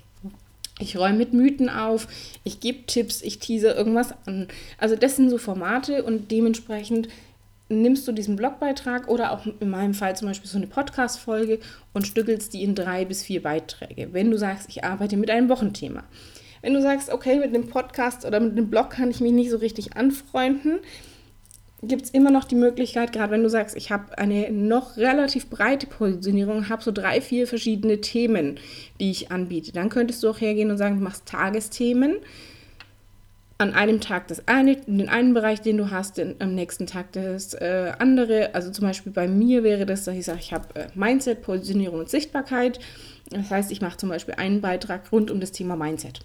ich 0.80 0.98
räume 0.98 1.18
mit 1.18 1.34
Mythen 1.34 1.70
auf, 1.70 2.08
ich 2.44 2.60
gebe 2.60 2.86
Tipps, 2.86 3.22
ich 3.22 3.40
tease 3.40 3.72
irgendwas 3.72 4.14
an. 4.26 4.48
Also 4.78 4.96
das 4.96 5.18
sind 5.18 5.30
so 5.30 5.38
Formate 5.38 6.04
und 6.04 6.32
dementsprechend 6.32 7.10
nimmst 7.70 8.08
du 8.08 8.12
diesen 8.12 8.36
Blogbeitrag 8.36 9.08
oder 9.08 9.32
auch 9.32 9.46
in 9.60 9.70
meinem 9.70 9.94
Fall 9.94 10.16
zum 10.16 10.28
Beispiel 10.28 10.50
so 10.50 10.58
eine 10.58 10.68
Podcast-Folge 10.68 11.60
und 11.94 12.08
stückelst 12.08 12.54
die 12.54 12.64
in 12.64 12.76
drei 12.76 13.06
bis 13.06 13.24
vier 13.24 13.42
Beiträge. 13.42 14.10
Wenn 14.12 14.32
du 14.32 14.38
sagst, 14.38 14.70
ich 14.70 14.84
arbeite 14.84 15.18
mit 15.18 15.30
einem 15.30 15.50
Wochenthema. 15.50 16.04
Wenn 16.62 16.74
du 16.74 16.82
sagst, 16.82 17.12
okay, 17.12 17.40
mit 17.40 17.50
einem 17.50 17.68
Podcast 17.68 18.26
oder 18.26 18.40
mit 18.40 18.54
einem 18.54 18.70
Blog 18.70 18.92
kann 18.92 19.12
ich 19.12 19.20
mich 19.20 19.34
nicht 19.34 19.50
so 19.50 19.58
richtig 19.58 19.98
anfreunden, 19.98 20.80
gibt 21.88 22.06
es 22.06 22.10
immer 22.12 22.32
noch 22.32 22.46
die 22.46 22.56
Möglichkeit, 22.56 23.12
gerade 23.12 23.32
wenn 23.32 23.44
du 23.44 23.50
sagst, 23.50 23.76
ich 23.76 23.92
habe 23.92 24.18
eine 24.18 24.52
noch 24.52 24.98
relativ 24.98 25.50
breite 25.50 25.88
Positionierung, 25.88 26.70
habe 26.70 26.84
so 26.84 26.92
drei, 26.92 27.22
vier 27.22 27.48
verschiedene 27.48 28.02
Themen, 28.02 28.60
die 29.00 29.12
ich 29.12 29.32
anbiete. 29.32 29.72
Dann 29.72 29.90
könntest 29.90 30.24
du 30.24 30.30
auch 30.30 30.40
hergehen 30.40 30.72
und 30.72 30.78
sagen, 30.78 30.98
du 30.98 31.04
machst 31.04 31.26
Tagesthemen. 31.26 32.18
An 33.60 33.74
einem 33.74 34.02
Tag 34.02 34.28
das 34.28 34.48
eine, 34.48 34.76
den 34.76 35.10
einen 35.10 35.34
Bereich, 35.34 35.62
den 35.62 35.78
du 35.78 35.92
hast, 35.92 36.18
den, 36.18 36.36
am 36.40 36.56
nächsten 36.56 36.88
Tag 36.88 37.12
das 37.14 37.54
äh, 37.54 37.94
andere. 38.00 38.56
Also 38.56 38.72
zum 38.72 38.88
Beispiel 38.88 39.12
bei 39.12 39.28
mir 39.28 39.64
wäre 39.64 39.86
das, 39.86 40.06
dass 40.06 40.16
ich 40.16 40.26
sage, 40.26 40.40
ich 40.42 40.54
habe 40.54 40.68
äh, 40.76 40.88
Mindset, 40.96 41.42
Positionierung 41.44 42.00
und 42.00 42.10
Sichtbarkeit. 42.10 42.80
Das 43.30 43.52
heißt, 43.52 43.72
ich 43.72 43.80
mache 43.80 43.98
zum 43.98 44.10
Beispiel 44.10 44.36
einen 44.36 44.60
Beitrag 44.60 45.12
rund 45.12 45.32
um 45.32 45.40
das 45.40 45.52
Thema 45.52 45.76
Mindset. 45.76 46.22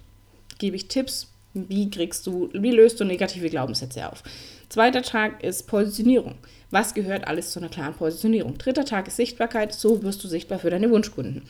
Gebe 0.57 0.75
ich 0.75 0.87
Tipps, 0.87 1.31
wie 1.53 1.89
kriegst 1.89 2.27
du, 2.27 2.49
wie 2.53 2.71
löst 2.71 2.99
du 2.99 3.05
negative 3.05 3.49
Glaubenssätze 3.49 4.09
auf? 4.09 4.23
Zweiter 4.69 5.01
Tag 5.01 5.43
ist 5.43 5.65
Positionierung. 5.65 6.35
Was 6.69 6.93
gehört 6.93 7.27
alles 7.27 7.51
zu 7.51 7.59
einer 7.59 7.69
klaren 7.69 7.95
Positionierung? 7.95 8.59
Dritter 8.59 8.85
Tag 8.85 9.07
ist 9.07 9.15
Sichtbarkeit. 9.15 9.73
So 9.73 10.03
wirst 10.03 10.23
du 10.23 10.27
sichtbar 10.27 10.59
für 10.59 10.69
deine 10.69 10.91
Wunschkunden. 10.91 11.41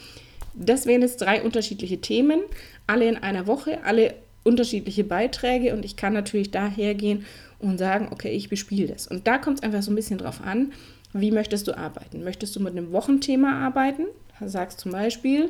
Das 0.55 0.85
wären 0.85 1.01
jetzt 1.01 1.17
drei 1.17 1.43
unterschiedliche 1.43 1.99
Themen, 1.99 2.41
alle 2.87 3.09
in 3.09 3.17
einer 3.17 3.45
Woche, 3.45 3.83
alle 3.83 4.15
unterschiedliche 4.43 5.03
Beiträge 5.03 5.73
und 5.73 5.83
ich 5.83 5.97
kann 5.97 6.13
natürlich 6.13 6.51
daher 6.51 6.95
gehen 6.95 7.25
und 7.59 7.77
sagen, 7.77 8.07
okay, 8.11 8.31
ich 8.31 8.47
bespiele 8.47 8.87
das. 8.87 9.05
Und 9.05 9.27
da 9.27 9.37
kommt 9.37 9.57
es 9.57 9.63
einfach 9.63 9.83
so 9.83 9.91
ein 9.91 9.95
bisschen 9.95 10.17
drauf 10.17 10.41
an, 10.41 10.71
wie 11.11 11.31
möchtest 11.31 11.67
du 11.67 11.77
arbeiten? 11.77 12.23
Möchtest 12.23 12.55
du 12.55 12.61
mit 12.61 12.71
einem 12.71 12.93
Wochenthema 12.93 13.65
arbeiten? 13.65 14.05
Sagst 14.45 14.79
zum 14.79 14.93
Beispiel, 14.93 15.49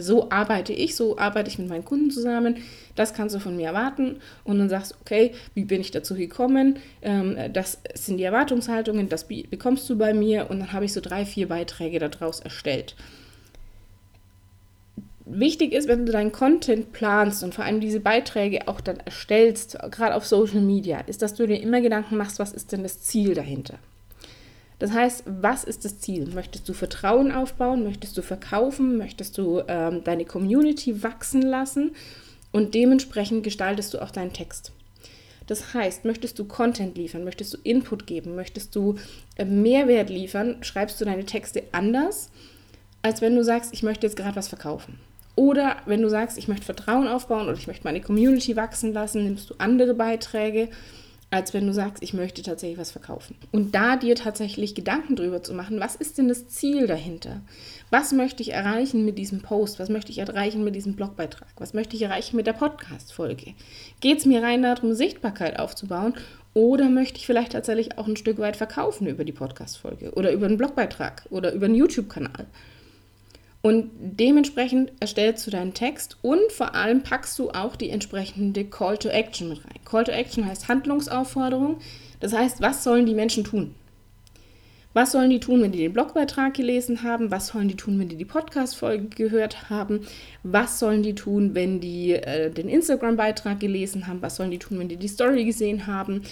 so 0.00 0.30
arbeite 0.30 0.72
ich, 0.72 0.94
so 0.94 1.18
arbeite 1.18 1.48
ich 1.48 1.58
mit 1.58 1.68
meinen 1.68 1.84
Kunden 1.84 2.10
zusammen, 2.10 2.58
das 2.96 3.14
kannst 3.14 3.34
du 3.34 3.40
von 3.40 3.56
mir 3.56 3.68
erwarten 3.68 4.16
und 4.44 4.58
dann 4.58 4.68
sagst 4.68 4.92
du, 4.92 4.96
okay, 5.00 5.32
wie 5.54 5.64
bin 5.64 5.80
ich 5.80 5.90
dazu 5.90 6.14
gekommen, 6.14 6.78
ähm, 7.02 7.36
das 7.52 7.78
sind 7.94 8.18
die 8.18 8.24
Erwartungshaltungen, 8.24 9.08
das 9.08 9.26
bekommst 9.26 9.88
du 9.88 9.96
bei 9.96 10.12
mir 10.14 10.50
und 10.50 10.60
dann 10.60 10.72
habe 10.72 10.84
ich 10.84 10.92
so 10.92 11.00
drei, 11.00 11.24
vier 11.24 11.48
Beiträge 11.48 11.98
daraus 11.98 12.40
erstellt. 12.40 12.94
Wichtig 15.32 15.72
ist, 15.72 15.86
wenn 15.86 16.06
du 16.06 16.12
deinen 16.12 16.32
Content 16.32 16.92
planst 16.92 17.44
und 17.44 17.54
vor 17.54 17.64
allem 17.64 17.80
diese 17.80 18.00
Beiträge 18.00 18.66
auch 18.66 18.80
dann 18.80 18.98
erstellst, 18.98 19.78
gerade 19.90 20.16
auf 20.16 20.26
Social 20.26 20.60
Media, 20.60 21.00
ist, 21.00 21.22
dass 21.22 21.34
du 21.34 21.46
dir 21.46 21.60
immer 21.60 21.80
Gedanken 21.80 22.16
machst, 22.16 22.40
was 22.40 22.52
ist 22.52 22.72
denn 22.72 22.82
das 22.82 23.00
Ziel 23.00 23.34
dahinter. 23.34 23.78
Das 24.80 24.92
heißt, 24.92 25.24
was 25.26 25.62
ist 25.62 25.84
das 25.84 26.00
Ziel? 26.00 26.26
Möchtest 26.34 26.68
du 26.68 26.72
Vertrauen 26.72 27.30
aufbauen? 27.30 27.84
Möchtest 27.84 28.16
du 28.16 28.22
verkaufen? 28.22 28.96
Möchtest 28.96 29.36
du 29.36 29.62
ähm, 29.68 30.02
deine 30.02 30.24
Community 30.24 31.02
wachsen 31.02 31.42
lassen? 31.42 31.92
Und 32.50 32.74
dementsprechend 32.74 33.44
gestaltest 33.44 33.94
du 33.94 34.02
auch 34.02 34.10
deinen 34.10 34.32
Text. 34.32 34.72
Das 35.46 35.74
heißt, 35.74 36.04
möchtest 36.04 36.38
du 36.38 36.44
Content 36.46 36.96
liefern, 36.96 37.24
möchtest 37.24 37.52
du 37.52 37.58
Input 37.62 38.06
geben, 38.06 38.36
möchtest 38.36 38.74
du 38.74 38.96
äh, 39.36 39.44
Mehrwert 39.44 40.08
liefern, 40.08 40.62
schreibst 40.62 41.00
du 41.00 41.04
deine 41.04 41.26
Texte 41.26 41.64
anders, 41.72 42.30
als 43.02 43.20
wenn 43.20 43.36
du 43.36 43.44
sagst, 43.44 43.74
ich 43.74 43.82
möchte 43.82 44.06
jetzt 44.06 44.16
gerade 44.16 44.36
was 44.36 44.48
verkaufen. 44.48 44.98
Oder 45.36 45.76
wenn 45.86 46.02
du 46.02 46.08
sagst, 46.08 46.38
ich 46.38 46.48
möchte 46.48 46.64
Vertrauen 46.64 47.06
aufbauen 47.06 47.48
oder 47.48 47.58
ich 47.58 47.66
möchte 47.66 47.84
meine 47.84 48.00
Community 48.00 48.56
wachsen 48.56 48.92
lassen, 48.94 49.24
nimmst 49.24 49.50
du 49.50 49.54
andere 49.58 49.94
Beiträge 49.94 50.68
als 51.30 51.54
wenn 51.54 51.66
du 51.66 51.72
sagst, 51.72 52.02
ich 52.02 52.12
möchte 52.12 52.42
tatsächlich 52.42 52.78
was 52.78 52.90
verkaufen. 52.90 53.36
Und 53.52 53.74
da 53.74 53.96
dir 53.96 54.16
tatsächlich 54.16 54.74
Gedanken 54.74 55.14
drüber 55.14 55.42
zu 55.42 55.54
machen, 55.54 55.78
was 55.78 55.94
ist 55.94 56.18
denn 56.18 56.28
das 56.28 56.48
Ziel 56.48 56.88
dahinter? 56.88 57.40
Was 57.90 58.12
möchte 58.12 58.42
ich 58.42 58.52
erreichen 58.52 59.04
mit 59.04 59.16
diesem 59.16 59.40
Post? 59.40 59.78
Was 59.78 59.88
möchte 59.88 60.10
ich 60.10 60.18
erreichen 60.18 60.64
mit 60.64 60.74
diesem 60.74 60.96
Blogbeitrag? 60.96 61.48
Was 61.58 61.72
möchte 61.72 61.94
ich 61.94 62.02
erreichen 62.02 62.36
mit 62.36 62.48
der 62.48 62.52
Podcast-Folge? 62.52 63.54
Geht 64.00 64.18
es 64.18 64.26
mir 64.26 64.42
rein 64.42 64.62
darum, 64.62 64.92
Sichtbarkeit 64.92 65.58
aufzubauen? 65.58 66.14
Oder 66.52 66.88
möchte 66.88 67.18
ich 67.18 67.26
vielleicht 67.26 67.52
tatsächlich 67.52 67.96
auch 67.96 68.08
ein 68.08 68.16
Stück 68.16 68.38
weit 68.38 68.56
verkaufen 68.56 69.06
über 69.06 69.24
die 69.24 69.32
Podcast-Folge 69.32 70.12
oder 70.14 70.32
über 70.32 70.46
einen 70.46 70.56
Blogbeitrag 70.56 71.26
oder 71.30 71.52
über 71.52 71.66
einen 71.66 71.76
YouTube-Kanal? 71.76 72.46
Und 73.62 73.90
dementsprechend 73.98 74.92
erstellst 75.00 75.46
du 75.46 75.50
deinen 75.50 75.74
Text 75.74 76.16
und 76.22 76.50
vor 76.50 76.74
allem 76.74 77.02
packst 77.02 77.38
du 77.38 77.50
auch 77.50 77.76
die 77.76 77.90
entsprechende 77.90 78.64
Call 78.64 78.96
to 78.96 79.08
Action 79.08 79.50
mit 79.50 79.64
rein. 79.64 79.80
Call 79.84 80.04
to 80.04 80.12
Action 80.12 80.46
heißt 80.46 80.68
Handlungsaufforderung. 80.68 81.78
Das 82.20 82.32
heißt, 82.32 82.62
was 82.62 82.84
sollen 82.84 83.06
die 83.06 83.14
Menschen 83.14 83.44
tun? 83.44 83.74
Was 84.92 85.12
sollen 85.12 85.30
die 85.30 85.38
tun, 85.38 85.62
wenn 85.62 85.70
die 85.70 85.78
den 85.78 85.92
Blogbeitrag 85.92 86.52
gelesen 86.52 87.04
haben? 87.04 87.30
Was 87.30 87.48
sollen 87.48 87.68
die 87.68 87.76
tun, 87.76 87.96
wenn 88.00 88.08
die 88.08 88.16
die 88.16 88.24
Podcast-Folge 88.24 89.04
gehört 89.04 89.70
haben? 89.70 90.00
Was 90.42 90.80
sollen 90.80 91.04
die 91.04 91.14
tun, 91.14 91.54
wenn 91.54 91.78
die 91.80 92.14
äh, 92.14 92.50
den 92.50 92.68
Instagram-Beitrag 92.68 93.60
gelesen 93.60 94.08
haben? 94.08 94.20
Was 94.20 94.34
sollen 94.34 94.50
die 94.50 94.58
tun, 94.58 94.80
wenn 94.80 94.88
die 94.88 94.96
die 94.96 95.06
Story 95.06 95.44
gesehen 95.44 95.86
haben? 95.86 96.22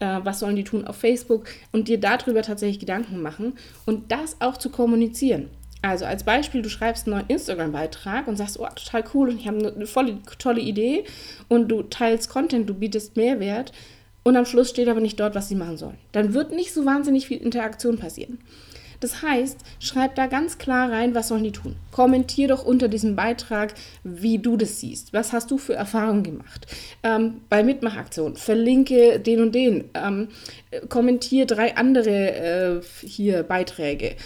Äh, 0.00 0.18
was 0.24 0.40
sollen 0.40 0.56
die 0.56 0.64
tun 0.64 0.84
auf 0.84 0.96
Facebook? 0.96 1.44
Und 1.70 1.86
dir 1.86 2.00
darüber 2.00 2.42
tatsächlich 2.42 2.80
Gedanken 2.80 3.22
machen 3.22 3.52
und 3.86 4.10
das 4.10 4.40
auch 4.40 4.56
zu 4.56 4.70
kommunizieren. 4.70 5.48
Also 5.82 6.04
als 6.04 6.24
Beispiel, 6.24 6.62
du 6.62 6.68
schreibst 6.68 7.06
einen 7.06 7.16
neuen 7.16 7.28
Instagram-Beitrag 7.28 8.26
und 8.26 8.36
sagst, 8.36 8.58
oh, 8.58 8.66
total 8.66 9.04
cool 9.14 9.30
und 9.30 9.38
ich 9.38 9.46
habe 9.46 9.72
eine 9.74 9.86
voll 9.86 10.18
tolle 10.38 10.60
Idee 10.60 11.04
und 11.48 11.68
du 11.68 11.82
teilst 11.82 12.28
Content, 12.30 12.68
du 12.68 12.74
bietest 12.74 13.16
Mehrwert 13.16 13.72
und 14.24 14.36
am 14.36 14.44
Schluss 14.44 14.70
steht 14.70 14.88
aber 14.88 15.00
nicht 15.00 15.20
dort, 15.20 15.34
was 15.34 15.48
sie 15.48 15.54
machen 15.54 15.76
sollen. 15.76 15.98
Dann 16.12 16.34
wird 16.34 16.52
nicht 16.52 16.74
so 16.74 16.84
wahnsinnig 16.84 17.26
viel 17.26 17.38
Interaktion 17.38 17.98
passieren. 17.98 18.38
Das 19.00 19.22
heißt, 19.22 19.58
schreib 19.78 20.16
da 20.16 20.26
ganz 20.26 20.58
klar 20.58 20.90
rein, 20.90 21.14
was 21.14 21.28
sollen 21.28 21.44
die 21.44 21.52
tun. 21.52 21.76
Kommentier 21.92 22.48
doch 22.48 22.64
unter 22.64 22.88
diesem 22.88 23.14
Beitrag, 23.14 23.74
wie 24.02 24.38
du 24.38 24.56
das 24.56 24.80
siehst. 24.80 25.12
Was 25.12 25.32
hast 25.32 25.50
du 25.52 25.58
für 25.58 25.74
Erfahrungen 25.74 26.24
gemacht? 26.24 26.66
Ähm, 27.04 27.42
bei 27.48 27.62
Mitmachaktionen 27.62 28.36
verlinke 28.36 29.20
den 29.20 29.40
und 29.40 29.54
den. 29.54 29.84
Ähm, 29.94 30.28
kommentier 30.88 31.46
drei 31.46 31.76
andere 31.76 32.80
äh, 32.80 32.80
hier 33.06 33.44
Beiträge. 33.44 34.16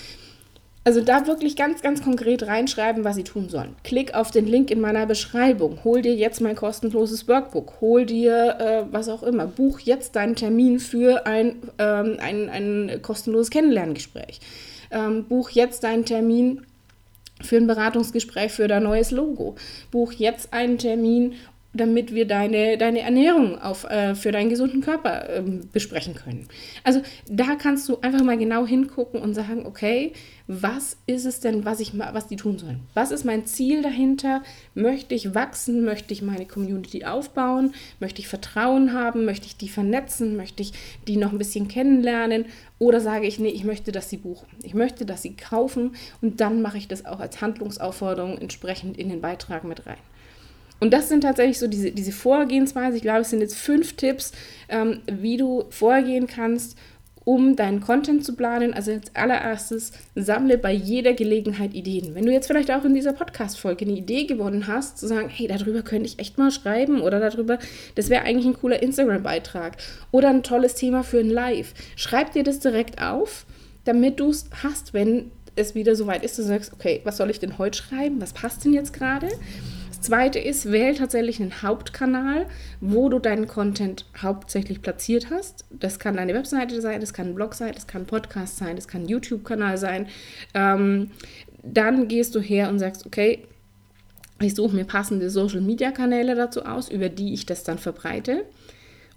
Also 0.85 1.01
da 1.01 1.27
wirklich 1.29 1.55
ganz, 1.55 1.81
ganz 1.81 2.03
konkret 2.03 2.47
reinschreiben, 2.47 3.05
was 3.05 3.15
sie 3.15 3.23
tun 3.23 3.49
sollen. 3.49 3.77
Klick 3.85 4.15
auf 4.15 4.33
den 4.33 4.47
Link 4.47 4.71
in 4.71 4.81
meiner 4.81 5.07
Beschreibung. 5.07 5.79
Hol 5.85 6.03
dir 6.03 6.15
jetzt 6.15 6.41
mein 6.41 6.57
kostenloses 6.57 7.29
Workbook. 7.29 7.75
Hol 7.81 8.05
dir 8.05 8.57
äh, 8.59 8.93
was 8.93 9.09
auch 9.09 9.23
immer. 9.23 9.47
Buch 9.47 9.79
jetzt 9.79 10.17
deinen 10.17 10.35
Termin 10.35 10.81
für 10.81 11.25
ein, 11.25 11.57
ähm, 11.79 12.17
ein, 12.21 12.49
ein 12.49 13.01
kostenloses 13.01 13.51
Kennenlerngespräch. 13.51 14.41
Ähm, 14.91 15.25
buch 15.25 15.51
jetzt 15.51 15.85
deinen 15.85 16.05
Termin 16.05 16.67
für 17.41 17.57
ein 17.57 17.67
Beratungsgespräch 17.67 18.53
für 18.53 18.67
dein 18.67 18.83
neues 18.83 19.13
Logo. 19.13 19.55
Buch 19.91 20.13
jetzt 20.13 20.53
einen 20.53 20.79
Termin, 20.79 21.35
damit 21.75 22.15
wir 22.15 22.27
deine, 22.27 22.77
deine 22.77 23.01
Ernährung 23.01 23.59
auf, 23.61 23.85
äh, 23.85 24.15
für 24.15 24.33
deinen 24.33 24.51
gesunden 24.51 24.83
Körper 24.83 25.29
äh, 25.29 25.43
besprechen 25.73 26.15
können. 26.15 26.49
Also 26.85 27.03
da 27.29 27.55
kannst 27.57 27.89
du 27.89 27.99
einfach 28.01 28.23
mal 28.23 28.37
genau 28.37 28.67
hingucken 28.67 29.21
und 29.21 29.35
sagen, 29.35 29.65
okay, 29.65 30.13
was 30.49 30.99
ist 31.07 31.25
es 31.25 31.41
denn, 31.41 31.65
was, 31.65 31.81
ich, 31.81 31.99
was 31.99 32.27
die 32.27 32.37
tun 32.37 32.59
sollen? 32.59 32.81
Was 32.95 33.11
ist 33.11 33.25
mein 33.25 33.47
Ziel 33.47 33.81
dahinter? 33.81 34.43
Möchte 34.75 35.15
ich 35.15 35.35
wachsen? 35.35 35.85
Möchte 35.85 36.13
ich 36.13 36.21
meine 36.21 36.47
Community 36.47 37.05
aufbauen? 37.05 37.73
Möchte 38.01 38.21
ich 38.21 38.29
Vertrauen 38.29 38.93
haben? 38.93 39.25
Möchte 39.25 39.47
ich 39.47 39.57
die 39.57 39.69
vernetzen? 39.69 40.37
Möchte 40.37 40.63
ich 40.63 40.73
die 41.07 41.17
noch 41.17 41.33
ein 41.33 41.39
bisschen 41.39 41.69
kennenlernen? 41.69 42.47
Oder 42.79 43.01
sage 43.01 43.27
ich, 43.27 43.39
nee, 43.39 43.49
ich 43.49 43.65
möchte, 43.65 43.93
dass 43.93 44.11
sie 44.11 44.17
buchen. 44.17 44.49
Ich 44.63 44.75
möchte, 44.75 45.07
dass 45.07 45.23
sie 45.23 45.37
kaufen 45.37 45.95
und 46.21 46.41
dann 46.41 46.61
mache 46.61 46.79
ich 46.79 46.89
das 46.89 47.07
auch 47.07 47.21
als 47.21 47.41
Handlungsaufforderung 47.41 48.37
entsprechend 48.37 48.99
in 48.99 49.09
den 49.09 49.21
Beitrag 49.21 49.65
mit 49.65 49.87
rein. 49.87 49.99
Und 50.83 50.93
das 50.93 51.09
sind 51.09 51.21
tatsächlich 51.21 51.61
so 51.61 51.69
diese, 51.69 51.93
diese 51.93 52.11
Vorgehensweise. 52.11 52.97
Ich 52.97 53.03
glaube, 53.03 53.21
es 53.21 53.31
sind 53.31 53.39
jetzt 53.39 53.55
fünf 53.55 53.93
Tipps, 53.93 54.33
ähm, 54.69 54.99
wie 55.07 55.37
du 55.37 55.67
vorgehen 55.71 56.27
kannst, 56.27 56.77
um 57.25 57.55
deinen 57.55 57.81
Content 57.81 58.25
zu 58.25 58.35
planen. 58.35 58.75
Also 58.75 58.91
als 58.91 59.15
allererstes 59.15 59.93
sammle 60.17 60.59
bei 60.59 60.73
jeder 60.73 61.13
Gelegenheit 61.13 61.73
Ideen. 61.75 62.17
Wenn 62.17 62.27
du 62.27 62.33
jetzt 62.33 62.49
vielleicht 62.49 62.73
auch 62.73 62.85
in 62.85 62.95
dieser 62.95 63.13
Podcast-Folge 63.13 63.85
eine 63.85 63.95
Idee 63.95 64.25
gewonnen 64.25 64.67
hast, 64.67 64.99
zu 64.99 65.07
sagen, 65.07 65.29
hey, 65.29 65.47
darüber 65.47 65.83
könnte 65.83 66.07
ich 66.07 66.19
echt 66.19 66.37
mal 66.37 66.51
schreiben 66.51 67.01
oder 67.01 67.21
darüber, 67.21 67.61
das 67.95 68.11
wäre 68.11 68.25
eigentlich 68.25 68.47
ein 68.47 68.59
cooler 68.59 68.83
Instagram-Beitrag 68.83 69.77
oder 70.11 70.31
ein 70.31 70.43
tolles 70.43 70.75
Thema 70.75 71.05
für 71.05 71.21
ein 71.21 71.31
Live. 71.31 71.75
Schreib 71.95 72.33
dir 72.33 72.43
das 72.43 72.59
direkt 72.59 73.01
auf, 73.01 73.47
damit 73.85 74.19
du 74.19 74.31
es 74.31 74.47
hast, 74.65 74.95
wenn 74.95 75.31
es 75.55 75.77
wieder 75.77 75.95
soweit 75.95 76.25
ist, 76.25 76.39
du 76.39 76.43
sagst, 76.43 76.73
okay, 76.73 77.03
was 77.05 77.19
soll 77.19 77.31
ich 77.31 77.39
denn 77.39 77.59
heute 77.59 77.79
schreiben? 77.79 78.21
Was 78.21 78.33
passt 78.33 78.65
denn 78.65 78.73
jetzt 78.73 78.93
gerade? 78.93 79.29
Zweite 80.03 80.39
ist, 80.39 80.71
wähl 80.71 80.95
tatsächlich 80.95 81.41
einen 81.41 81.63
Hauptkanal, 81.63 82.47
wo 82.81 83.09
du 83.09 83.19
deinen 83.19 83.47
Content 83.47 84.07
hauptsächlich 84.21 84.83
platziert 84.83 85.31
hast. 85.31 85.65
Das 85.71 85.99
kann 85.99 86.17
deine 86.17 86.35
Webseite 86.35 86.81
sein, 86.81 87.01
das 87.01 87.15
kann 87.15 87.29
ein 87.29 87.35
Blog 87.35 87.55
sein, 87.55 87.73
das 87.75 87.87
kann 87.87 88.03
ein 88.03 88.07
Podcast 88.07 88.59
sein, 88.59 88.77
das 88.77 88.89
kann 88.89 89.03
ein 89.03 89.09
YouTube-Kanal 89.09 89.79
sein. 89.79 90.09
Ähm, 90.55 91.11
dann 91.63 92.09
gehst 92.09 92.35
du 92.35 92.41
her 92.41 92.69
und 92.69 92.79
sagst, 92.79 93.07
okay, 93.07 93.47
ich 94.41 94.55
suche 94.55 94.75
mir 94.75 94.85
passende 94.85 95.31
Social-Media-Kanäle 95.31 96.35
dazu 96.35 96.65
aus, 96.65 96.91
über 96.91 97.09
die 97.09 97.33
ich 97.33 97.47
das 97.47 97.63
dann 97.63 97.79
verbreite. 97.79 98.45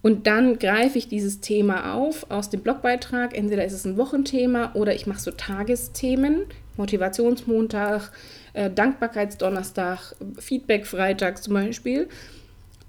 Und 0.06 0.28
dann 0.28 0.60
greife 0.60 1.00
ich 1.00 1.08
dieses 1.08 1.42
Thema 1.42 1.96
auf 1.96 2.30
aus 2.30 2.52
dem 2.52 2.62
Blogbeitrag. 2.62 3.36
Entweder 3.36 3.66
ist 3.66 3.74
es 3.74 3.86
ein 3.86 3.98
Wochenthema 3.98 4.72
oder 4.76 4.94
ich 4.94 5.08
mache 5.08 5.20
so 5.20 5.32
Tagesthemen, 5.32 6.42
Motivationsmontag, 6.78 8.12
äh, 8.56 8.72
Dankbarkeitsdonnerstag, 8.72 10.16
Feedback-Freitag 10.40 11.44
zum 11.44 11.54
Beispiel. 11.54 12.08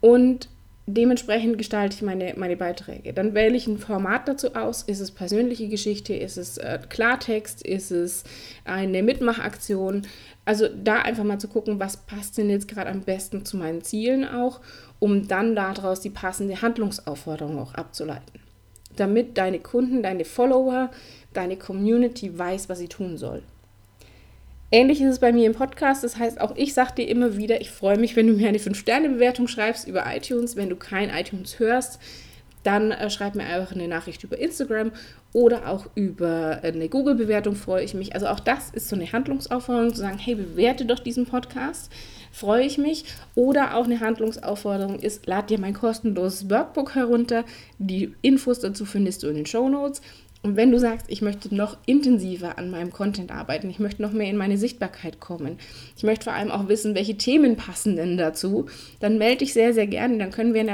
Und 0.00 0.48
dementsprechend 0.86 1.58
gestalte 1.58 1.96
ich 1.96 2.02
meine, 2.02 2.34
meine 2.36 2.56
Beiträge. 2.56 3.12
Dann 3.12 3.34
wähle 3.34 3.56
ich 3.56 3.66
ein 3.66 3.78
Format 3.78 4.28
dazu 4.28 4.54
aus. 4.54 4.82
Ist 4.82 5.00
es 5.00 5.10
persönliche 5.10 5.68
Geschichte? 5.68 6.14
Ist 6.14 6.36
es 6.36 6.58
äh, 6.58 6.78
Klartext? 6.88 7.66
Ist 7.66 7.90
es 7.90 8.22
eine 8.64 9.02
Mitmachaktion? 9.02 10.02
Also 10.44 10.68
da 10.68 11.02
einfach 11.02 11.24
mal 11.24 11.40
zu 11.40 11.48
gucken, 11.48 11.80
was 11.80 11.96
passt 11.96 12.38
denn 12.38 12.48
jetzt 12.48 12.68
gerade 12.68 12.90
am 12.90 13.00
besten 13.00 13.44
zu 13.44 13.56
meinen 13.56 13.82
Zielen 13.82 14.24
auch, 14.24 14.60
um 15.00 15.26
dann 15.26 15.56
daraus 15.56 16.00
die 16.00 16.10
passende 16.10 16.62
Handlungsaufforderung 16.62 17.58
auch 17.58 17.74
abzuleiten. 17.74 18.40
Damit 18.94 19.36
deine 19.36 19.58
Kunden, 19.58 20.02
deine 20.02 20.24
Follower, 20.24 20.90
deine 21.32 21.56
Community 21.56 22.38
weiß, 22.38 22.68
was 22.68 22.78
sie 22.78 22.88
tun 22.88 23.18
soll. 23.18 23.42
Ähnlich 24.72 25.00
ist 25.00 25.12
es 25.12 25.18
bei 25.20 25.32
mir 25.32 25.46
im 25.46 25.54
Podcast. 25.54 26.02
Das 26.02 26.18
heißt, 26.18 26.40
auch 26.40 26.56
ich 26.56 26.74
sage 26.74 26.94
dir 26.96 27.08
immer 27.08 27.36
wieder, 27.36 27.60
ich 27.60 27.70
freue 27.70 27.98
mich, 27.98 28.16
wenn 28.16 28.26
du 28.26 28.32
mir 28.32 28.48
eine 28.48 28.58
5-Sterne-Bewertung 28.58 29.46
schreibst 29.46 29.86
über 29.86 30.04
iTunes. 30.14 30.56
Wenn 30.56 30.68
du 30.68 30.76
kein 30.76 31.08
iTunes 31.08 31.58
hörst, 31.58 32.00
dann 32.64 32.90
äh, 32.90 33.10
schreib 33.10 33.36
mir 33.36 33.44
einfach 33.44 33.74
eine 33.74 33.86
Nachricht 33.86 34.24
über 34.24 34.38
Instagram 34.38 34.90
oder 35.32 35.68
auch 35.68 35.86
über 35.94 36.64
äh, 36.64 36.72
eine 36.72 36.88
Google-Bewertung 36.88 37.54
freue 37.54 37.84
ich 37.84 37.94
mich. 37.94 38.14
Also 38.14 38.26
auch 38.26 38.40
das 38.40 38.70
ist 38.70 38.88
so 38.88 38.96
eine 38.96 39.10
Handlungsaufforderung 39.10 39.94
zu 39.94 40.00
sagen, 40.00 40.18
hey, 40.18 40.34
bewerte 40.34 40.84
doch 40.84 40.98
diesen 40.98 41.26
Podcast, 41.26 41.92
freue 42.32 42.64
ich 42.64 42.76
mich. 42.76 43.04
Oder 43.36 43.76
auch 43.76 43.84
eine 43.84 44.00
Handlungsaufforderung 44.00 44.98
ist, 44.98 45.26
lad 45.26 45.48
dir 45.48 45.60
mein 45.60 45.74
kostenloses 45.74 46.50
Workbook 46.50 46.96
herunter. 46.96 47.44
Die 47.78 48.14
Infos 48.20 48.58
dazu 48.58 48.84
findest 48.84 49.22
du 49.22 49.28
in 49.28 49.36
den 49.36 49.46
Show 49.46 49.68
Notes. 49.68 50.02
Und 50.42 50.54
wenn 50.56 50.70
du 50.70 50.78
sagst, 50.78 51.06
ich 51.08 51.22
möchte 51.22 51.52
noch 51.52 51.76
intensiver 51.86 52.56
an 52.56 52.70
meinem 52.70 52.92
Content 52.92 53.32
arbeiten, 53.32 53.68
ich 53.68 53.80
möchte 53.80 54.00
noch 54.00 54.12
mehr 54.12 54.30
in 54.30 54.36
meine 54.36 54.58
Sichtbarkeit 54.58 55.18
kommen, 55.18 55.58
ich 55.96 56.04
möchte 56.04 56.24
vor 56.24 56.34
allem 56.34 56.52
auch 56.52 56.68
wissen, 56.68 56.94
welche 56.94 57.16
Themen 57.16 57.56
passen 57.56 57.96
denn 57.96 58.16
dazu, 58.16 58.66
dann 59.00 59.18
melde 59.18 59.38
dich 59.38 59.52
sehr, 59.52 59.74
sehr 59.74 59.88
gerne. 59.88 60.18
Dann 60.18 60.30
können 60.30 60.54
wir 60.54 60.60
in 60.60 60.68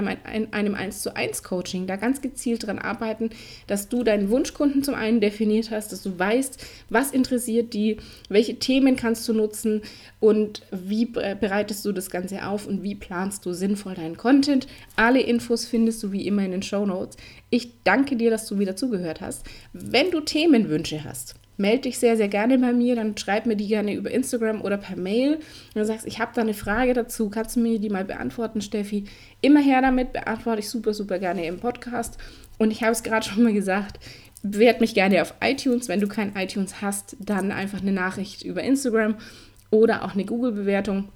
einem 0.52 0.74
1 0.74 1.00
zu 1.00 1.16
1 1.16 1.42
Coaching 1.42 1.86
da 1.86 1.96
ganz 1.96 2.20
gezielt 2.20 2.66
dran 2.66 2.78
arbeiten, 2.78 3.30
dass 3.66 3.88
du 3.88 4.02
deinen 4.02 4.28
Wunschkunden 4.28 4.82
zum 4.82 4.94
einen 4.94 5.20
definiert 5.20 5.70
hast, 5.70 5.90
dass 5.90 6.02
du 6.02 6.18
weißt, 6.18 6.62
was 6.90 7.10
interessiert 7.10 7.72
die, 7.72 7.96
welche 8.28 8.58
Themen 8.58 8.96
kannst 8.96 9.26
du 9.26 9.32
nutzen 9.32 9.80
und 10.20 10.62
wie 10.70 11.06
bereitest 11.06 11.84
du 11.86 11.92
das 11.92 12.10
Ganze 12.10 12.46
auf 12.46 12.66
und 12.66 12.82
wie 12.82 12.94
planst 12.94 13.46
du 13.46 13.54
sinnvoll 13.54 13.94
deinen 13.94 14.18
Content. 14.18 14.66
Alle 14.96 15.20
Infos 15.20 15.64
findest 15.64 16.02
du 16.02 16.12
wie 16.12 16.26
immer 16.26 16.44
in 16.44 16.50
den 16.50 16.62
Show 16.62 16.84
Notes. 16.84 17.16
Ich 17.54 17.82
danke 17.84 18.16
dir, 18.16 18.30
dass 18.30 18.46
du 18.46 18.58
wieder 18.58 18.76
zugehört 18.76 19.20
hast. 19.20 19.44
Wenn 19.74 20.10
du 20.10 20.22
Themenwünsche 20.22 21.04
hast, 21.04 21.34
melde 21.58 21.82
dich 21.82 21.98
sehr, 21.98 22.16
sehr 22.16 22.28
gerne 22.28 22.58
bei 22.58 22.72
mir. 22.72 22.96
Dann 22.96 23.14
schreib 23.14 23.44
mir 23.44 23.56
die 23.56 23.68
gerne 23.68 23.92
über 23.92 24.10
Instagram 24.10 24.62
oder 24.62 24.78
per 24.78 24.96
Mail. 24.96 25.38
Wenn 25.74 25.82
du 25.82 25.86
sagst, 25.86 26.06
ich 26.06 26.18
habe 26.18 26.32
da 26.34 26.40
eine 26.40 26.54
Frage 26.54 26.94
dazu, 26.94 27.28
kannst 27.28 27.56
du 27.56 27.60
mir 27.60 27.78
die 27.78 27.90
mal 27.90 28.06
beantworten, 28.06 28.62
Steffi? 28.62 29.04
Immer 29.42 29.60
her 29.60 29.82
damit, 29.82 30.14
beantworte 30.14 30.60
ich 30.60 30.70
super, 30.70 30.94
super 30.94 31.18
gerne 31.18 31.44
im 31.44 31.58
Podcast. 31.60 32.16
Und 32.56 32.70
ich 32.70 32.82
habe 32.82 32.92
es 32.92 33.02
gerade 33.02 33.26
schon 33.26 33.42
mal 33.42 33.52
gesagt, 33.52 34.00
bewerte 34.42 34.80
mich 34.80 34.94
gerne 34.94 35.20
auf 35.20 35.34
iTunes. 35.42 35.88
Wenn 35.88 36.00
du 36.00 36.08
kein 36.08 36.34
iTunes 36.34 36.80
hast, 36.80 37.18
dann 37.20 37.52
einfach 37.52 37.82
eine 37.82 37.92
Nachricht 37.92 38.44
über 38.44 38.62
Instagram 38.62 39.16
oder 39.68 40.06
auch 40.06 40.14
eine 40.14 40.24
Google-Bewertung. 40.24 41.10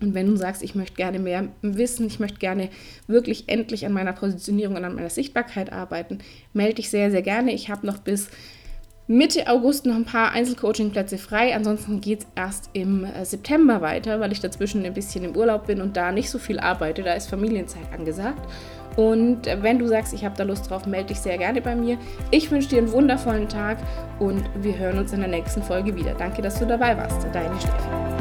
Und 0.00 0.14
wenn 0.14 0.26
du 0.26 0.36
sagst, 0.36 0.62
ich 0.62 0.74
möchte 0.74 0.96
gerne 0.96 1.18
mehr 1.18 1.48
wissen, 1.62 2.06
ich 2.06 2.20
möchte 2.20 2.38
gerne 2.38 2.70
wirklich 3.06 3.48
endlich 3.48 3.86
an 3.86 3.92
meiner 3.92 4.12
Positionierung 4.12 4.76
und 4.76 4.84
an 4.84 4.94
meiner 4.94 5.10
Sichtbarkeit 5.10 5.72
arbeiten, 5.72 6.18
melde 6.52 6.74
dich 6.74 6.90
sehr, 6.90 7.10
sehr 7.10 7.22
gerne. 7.22 7.52
Ich 7.52 7.68
habe 7.68 7.86
noch 7.86 7.98
bis 7.98 8.28
Mitte 9.10 9.48
August 9.48 9.86
noch 9.86 9.96
ein 9.96 10.04
paar 10.04 10.30
Einzelcoaching-Plätze 10.30 11.18
frei. 11.18 11.52
Ansonsten 11.56 12.00
geht 12.00 12.20
es 12.20 12.26
erst 12.36 12.70
im 12.74 13.04
äh, 13.04 13.24
September 13.24 13.80
weiter, 13.80 14.20
weil 14.20 14.30
ich 14.30 14.38
dazwischen 14.38 14.84
ein 14.84 14.94
bisschen 14.94 15.24
im 15.24 15.34
Urlaub 15.34 15.66
bin 15.66 15.80
und 15.80 15.96
da 15.96 16.12
nicht 16.12 16.30
so 16.30 16.38
viel 16.38 16.60
arbeite. 16.60 17.02
Da 17.02 17.14
ist 17.14 17.28
Familienzeit 17.28 17.92
angesagt. 17.92 18.48
Und 18.94 19.48
äh, 19.48 19.60
wenn 19.64 19.80
du 19.80 19.88
sagst, 19.88 20.14
ich 20.14 20.24
habe 20.24 20.36
da 20.36 20.44
Lust 20.44 20.70
drauf, 20.70 20.86
melde 20.86 21.08
dich 21.08 21.18
sehr 21.18 21.38
gerne 21.38 21.60
bei 21.60 21.74
mir. 21.74 21.98
Ich 22.30 22.52
wünsche 22.52 22.68
dir 22.68 22.78
einen 22.78 22.92
wundervollen 22.92 23.48
Tag 23.48 23.78
und 24.20 24.44
wir 24.54 24.78
hören 24.78 24.98
uns 24.98 25.12
in 25.12 25.18
der 25.18 25.28
nächsten 25.28 25.62
Folge 25.64 25.96
wieder. 25.96 26.14
Danke, 26.14 26.40
dass 26.40 26.60
du 26.60 26.66
dabei 26.66 26.96
warst. 26.96 27.26
Deine 27.32 27.58
Steffi. 27.58 28.19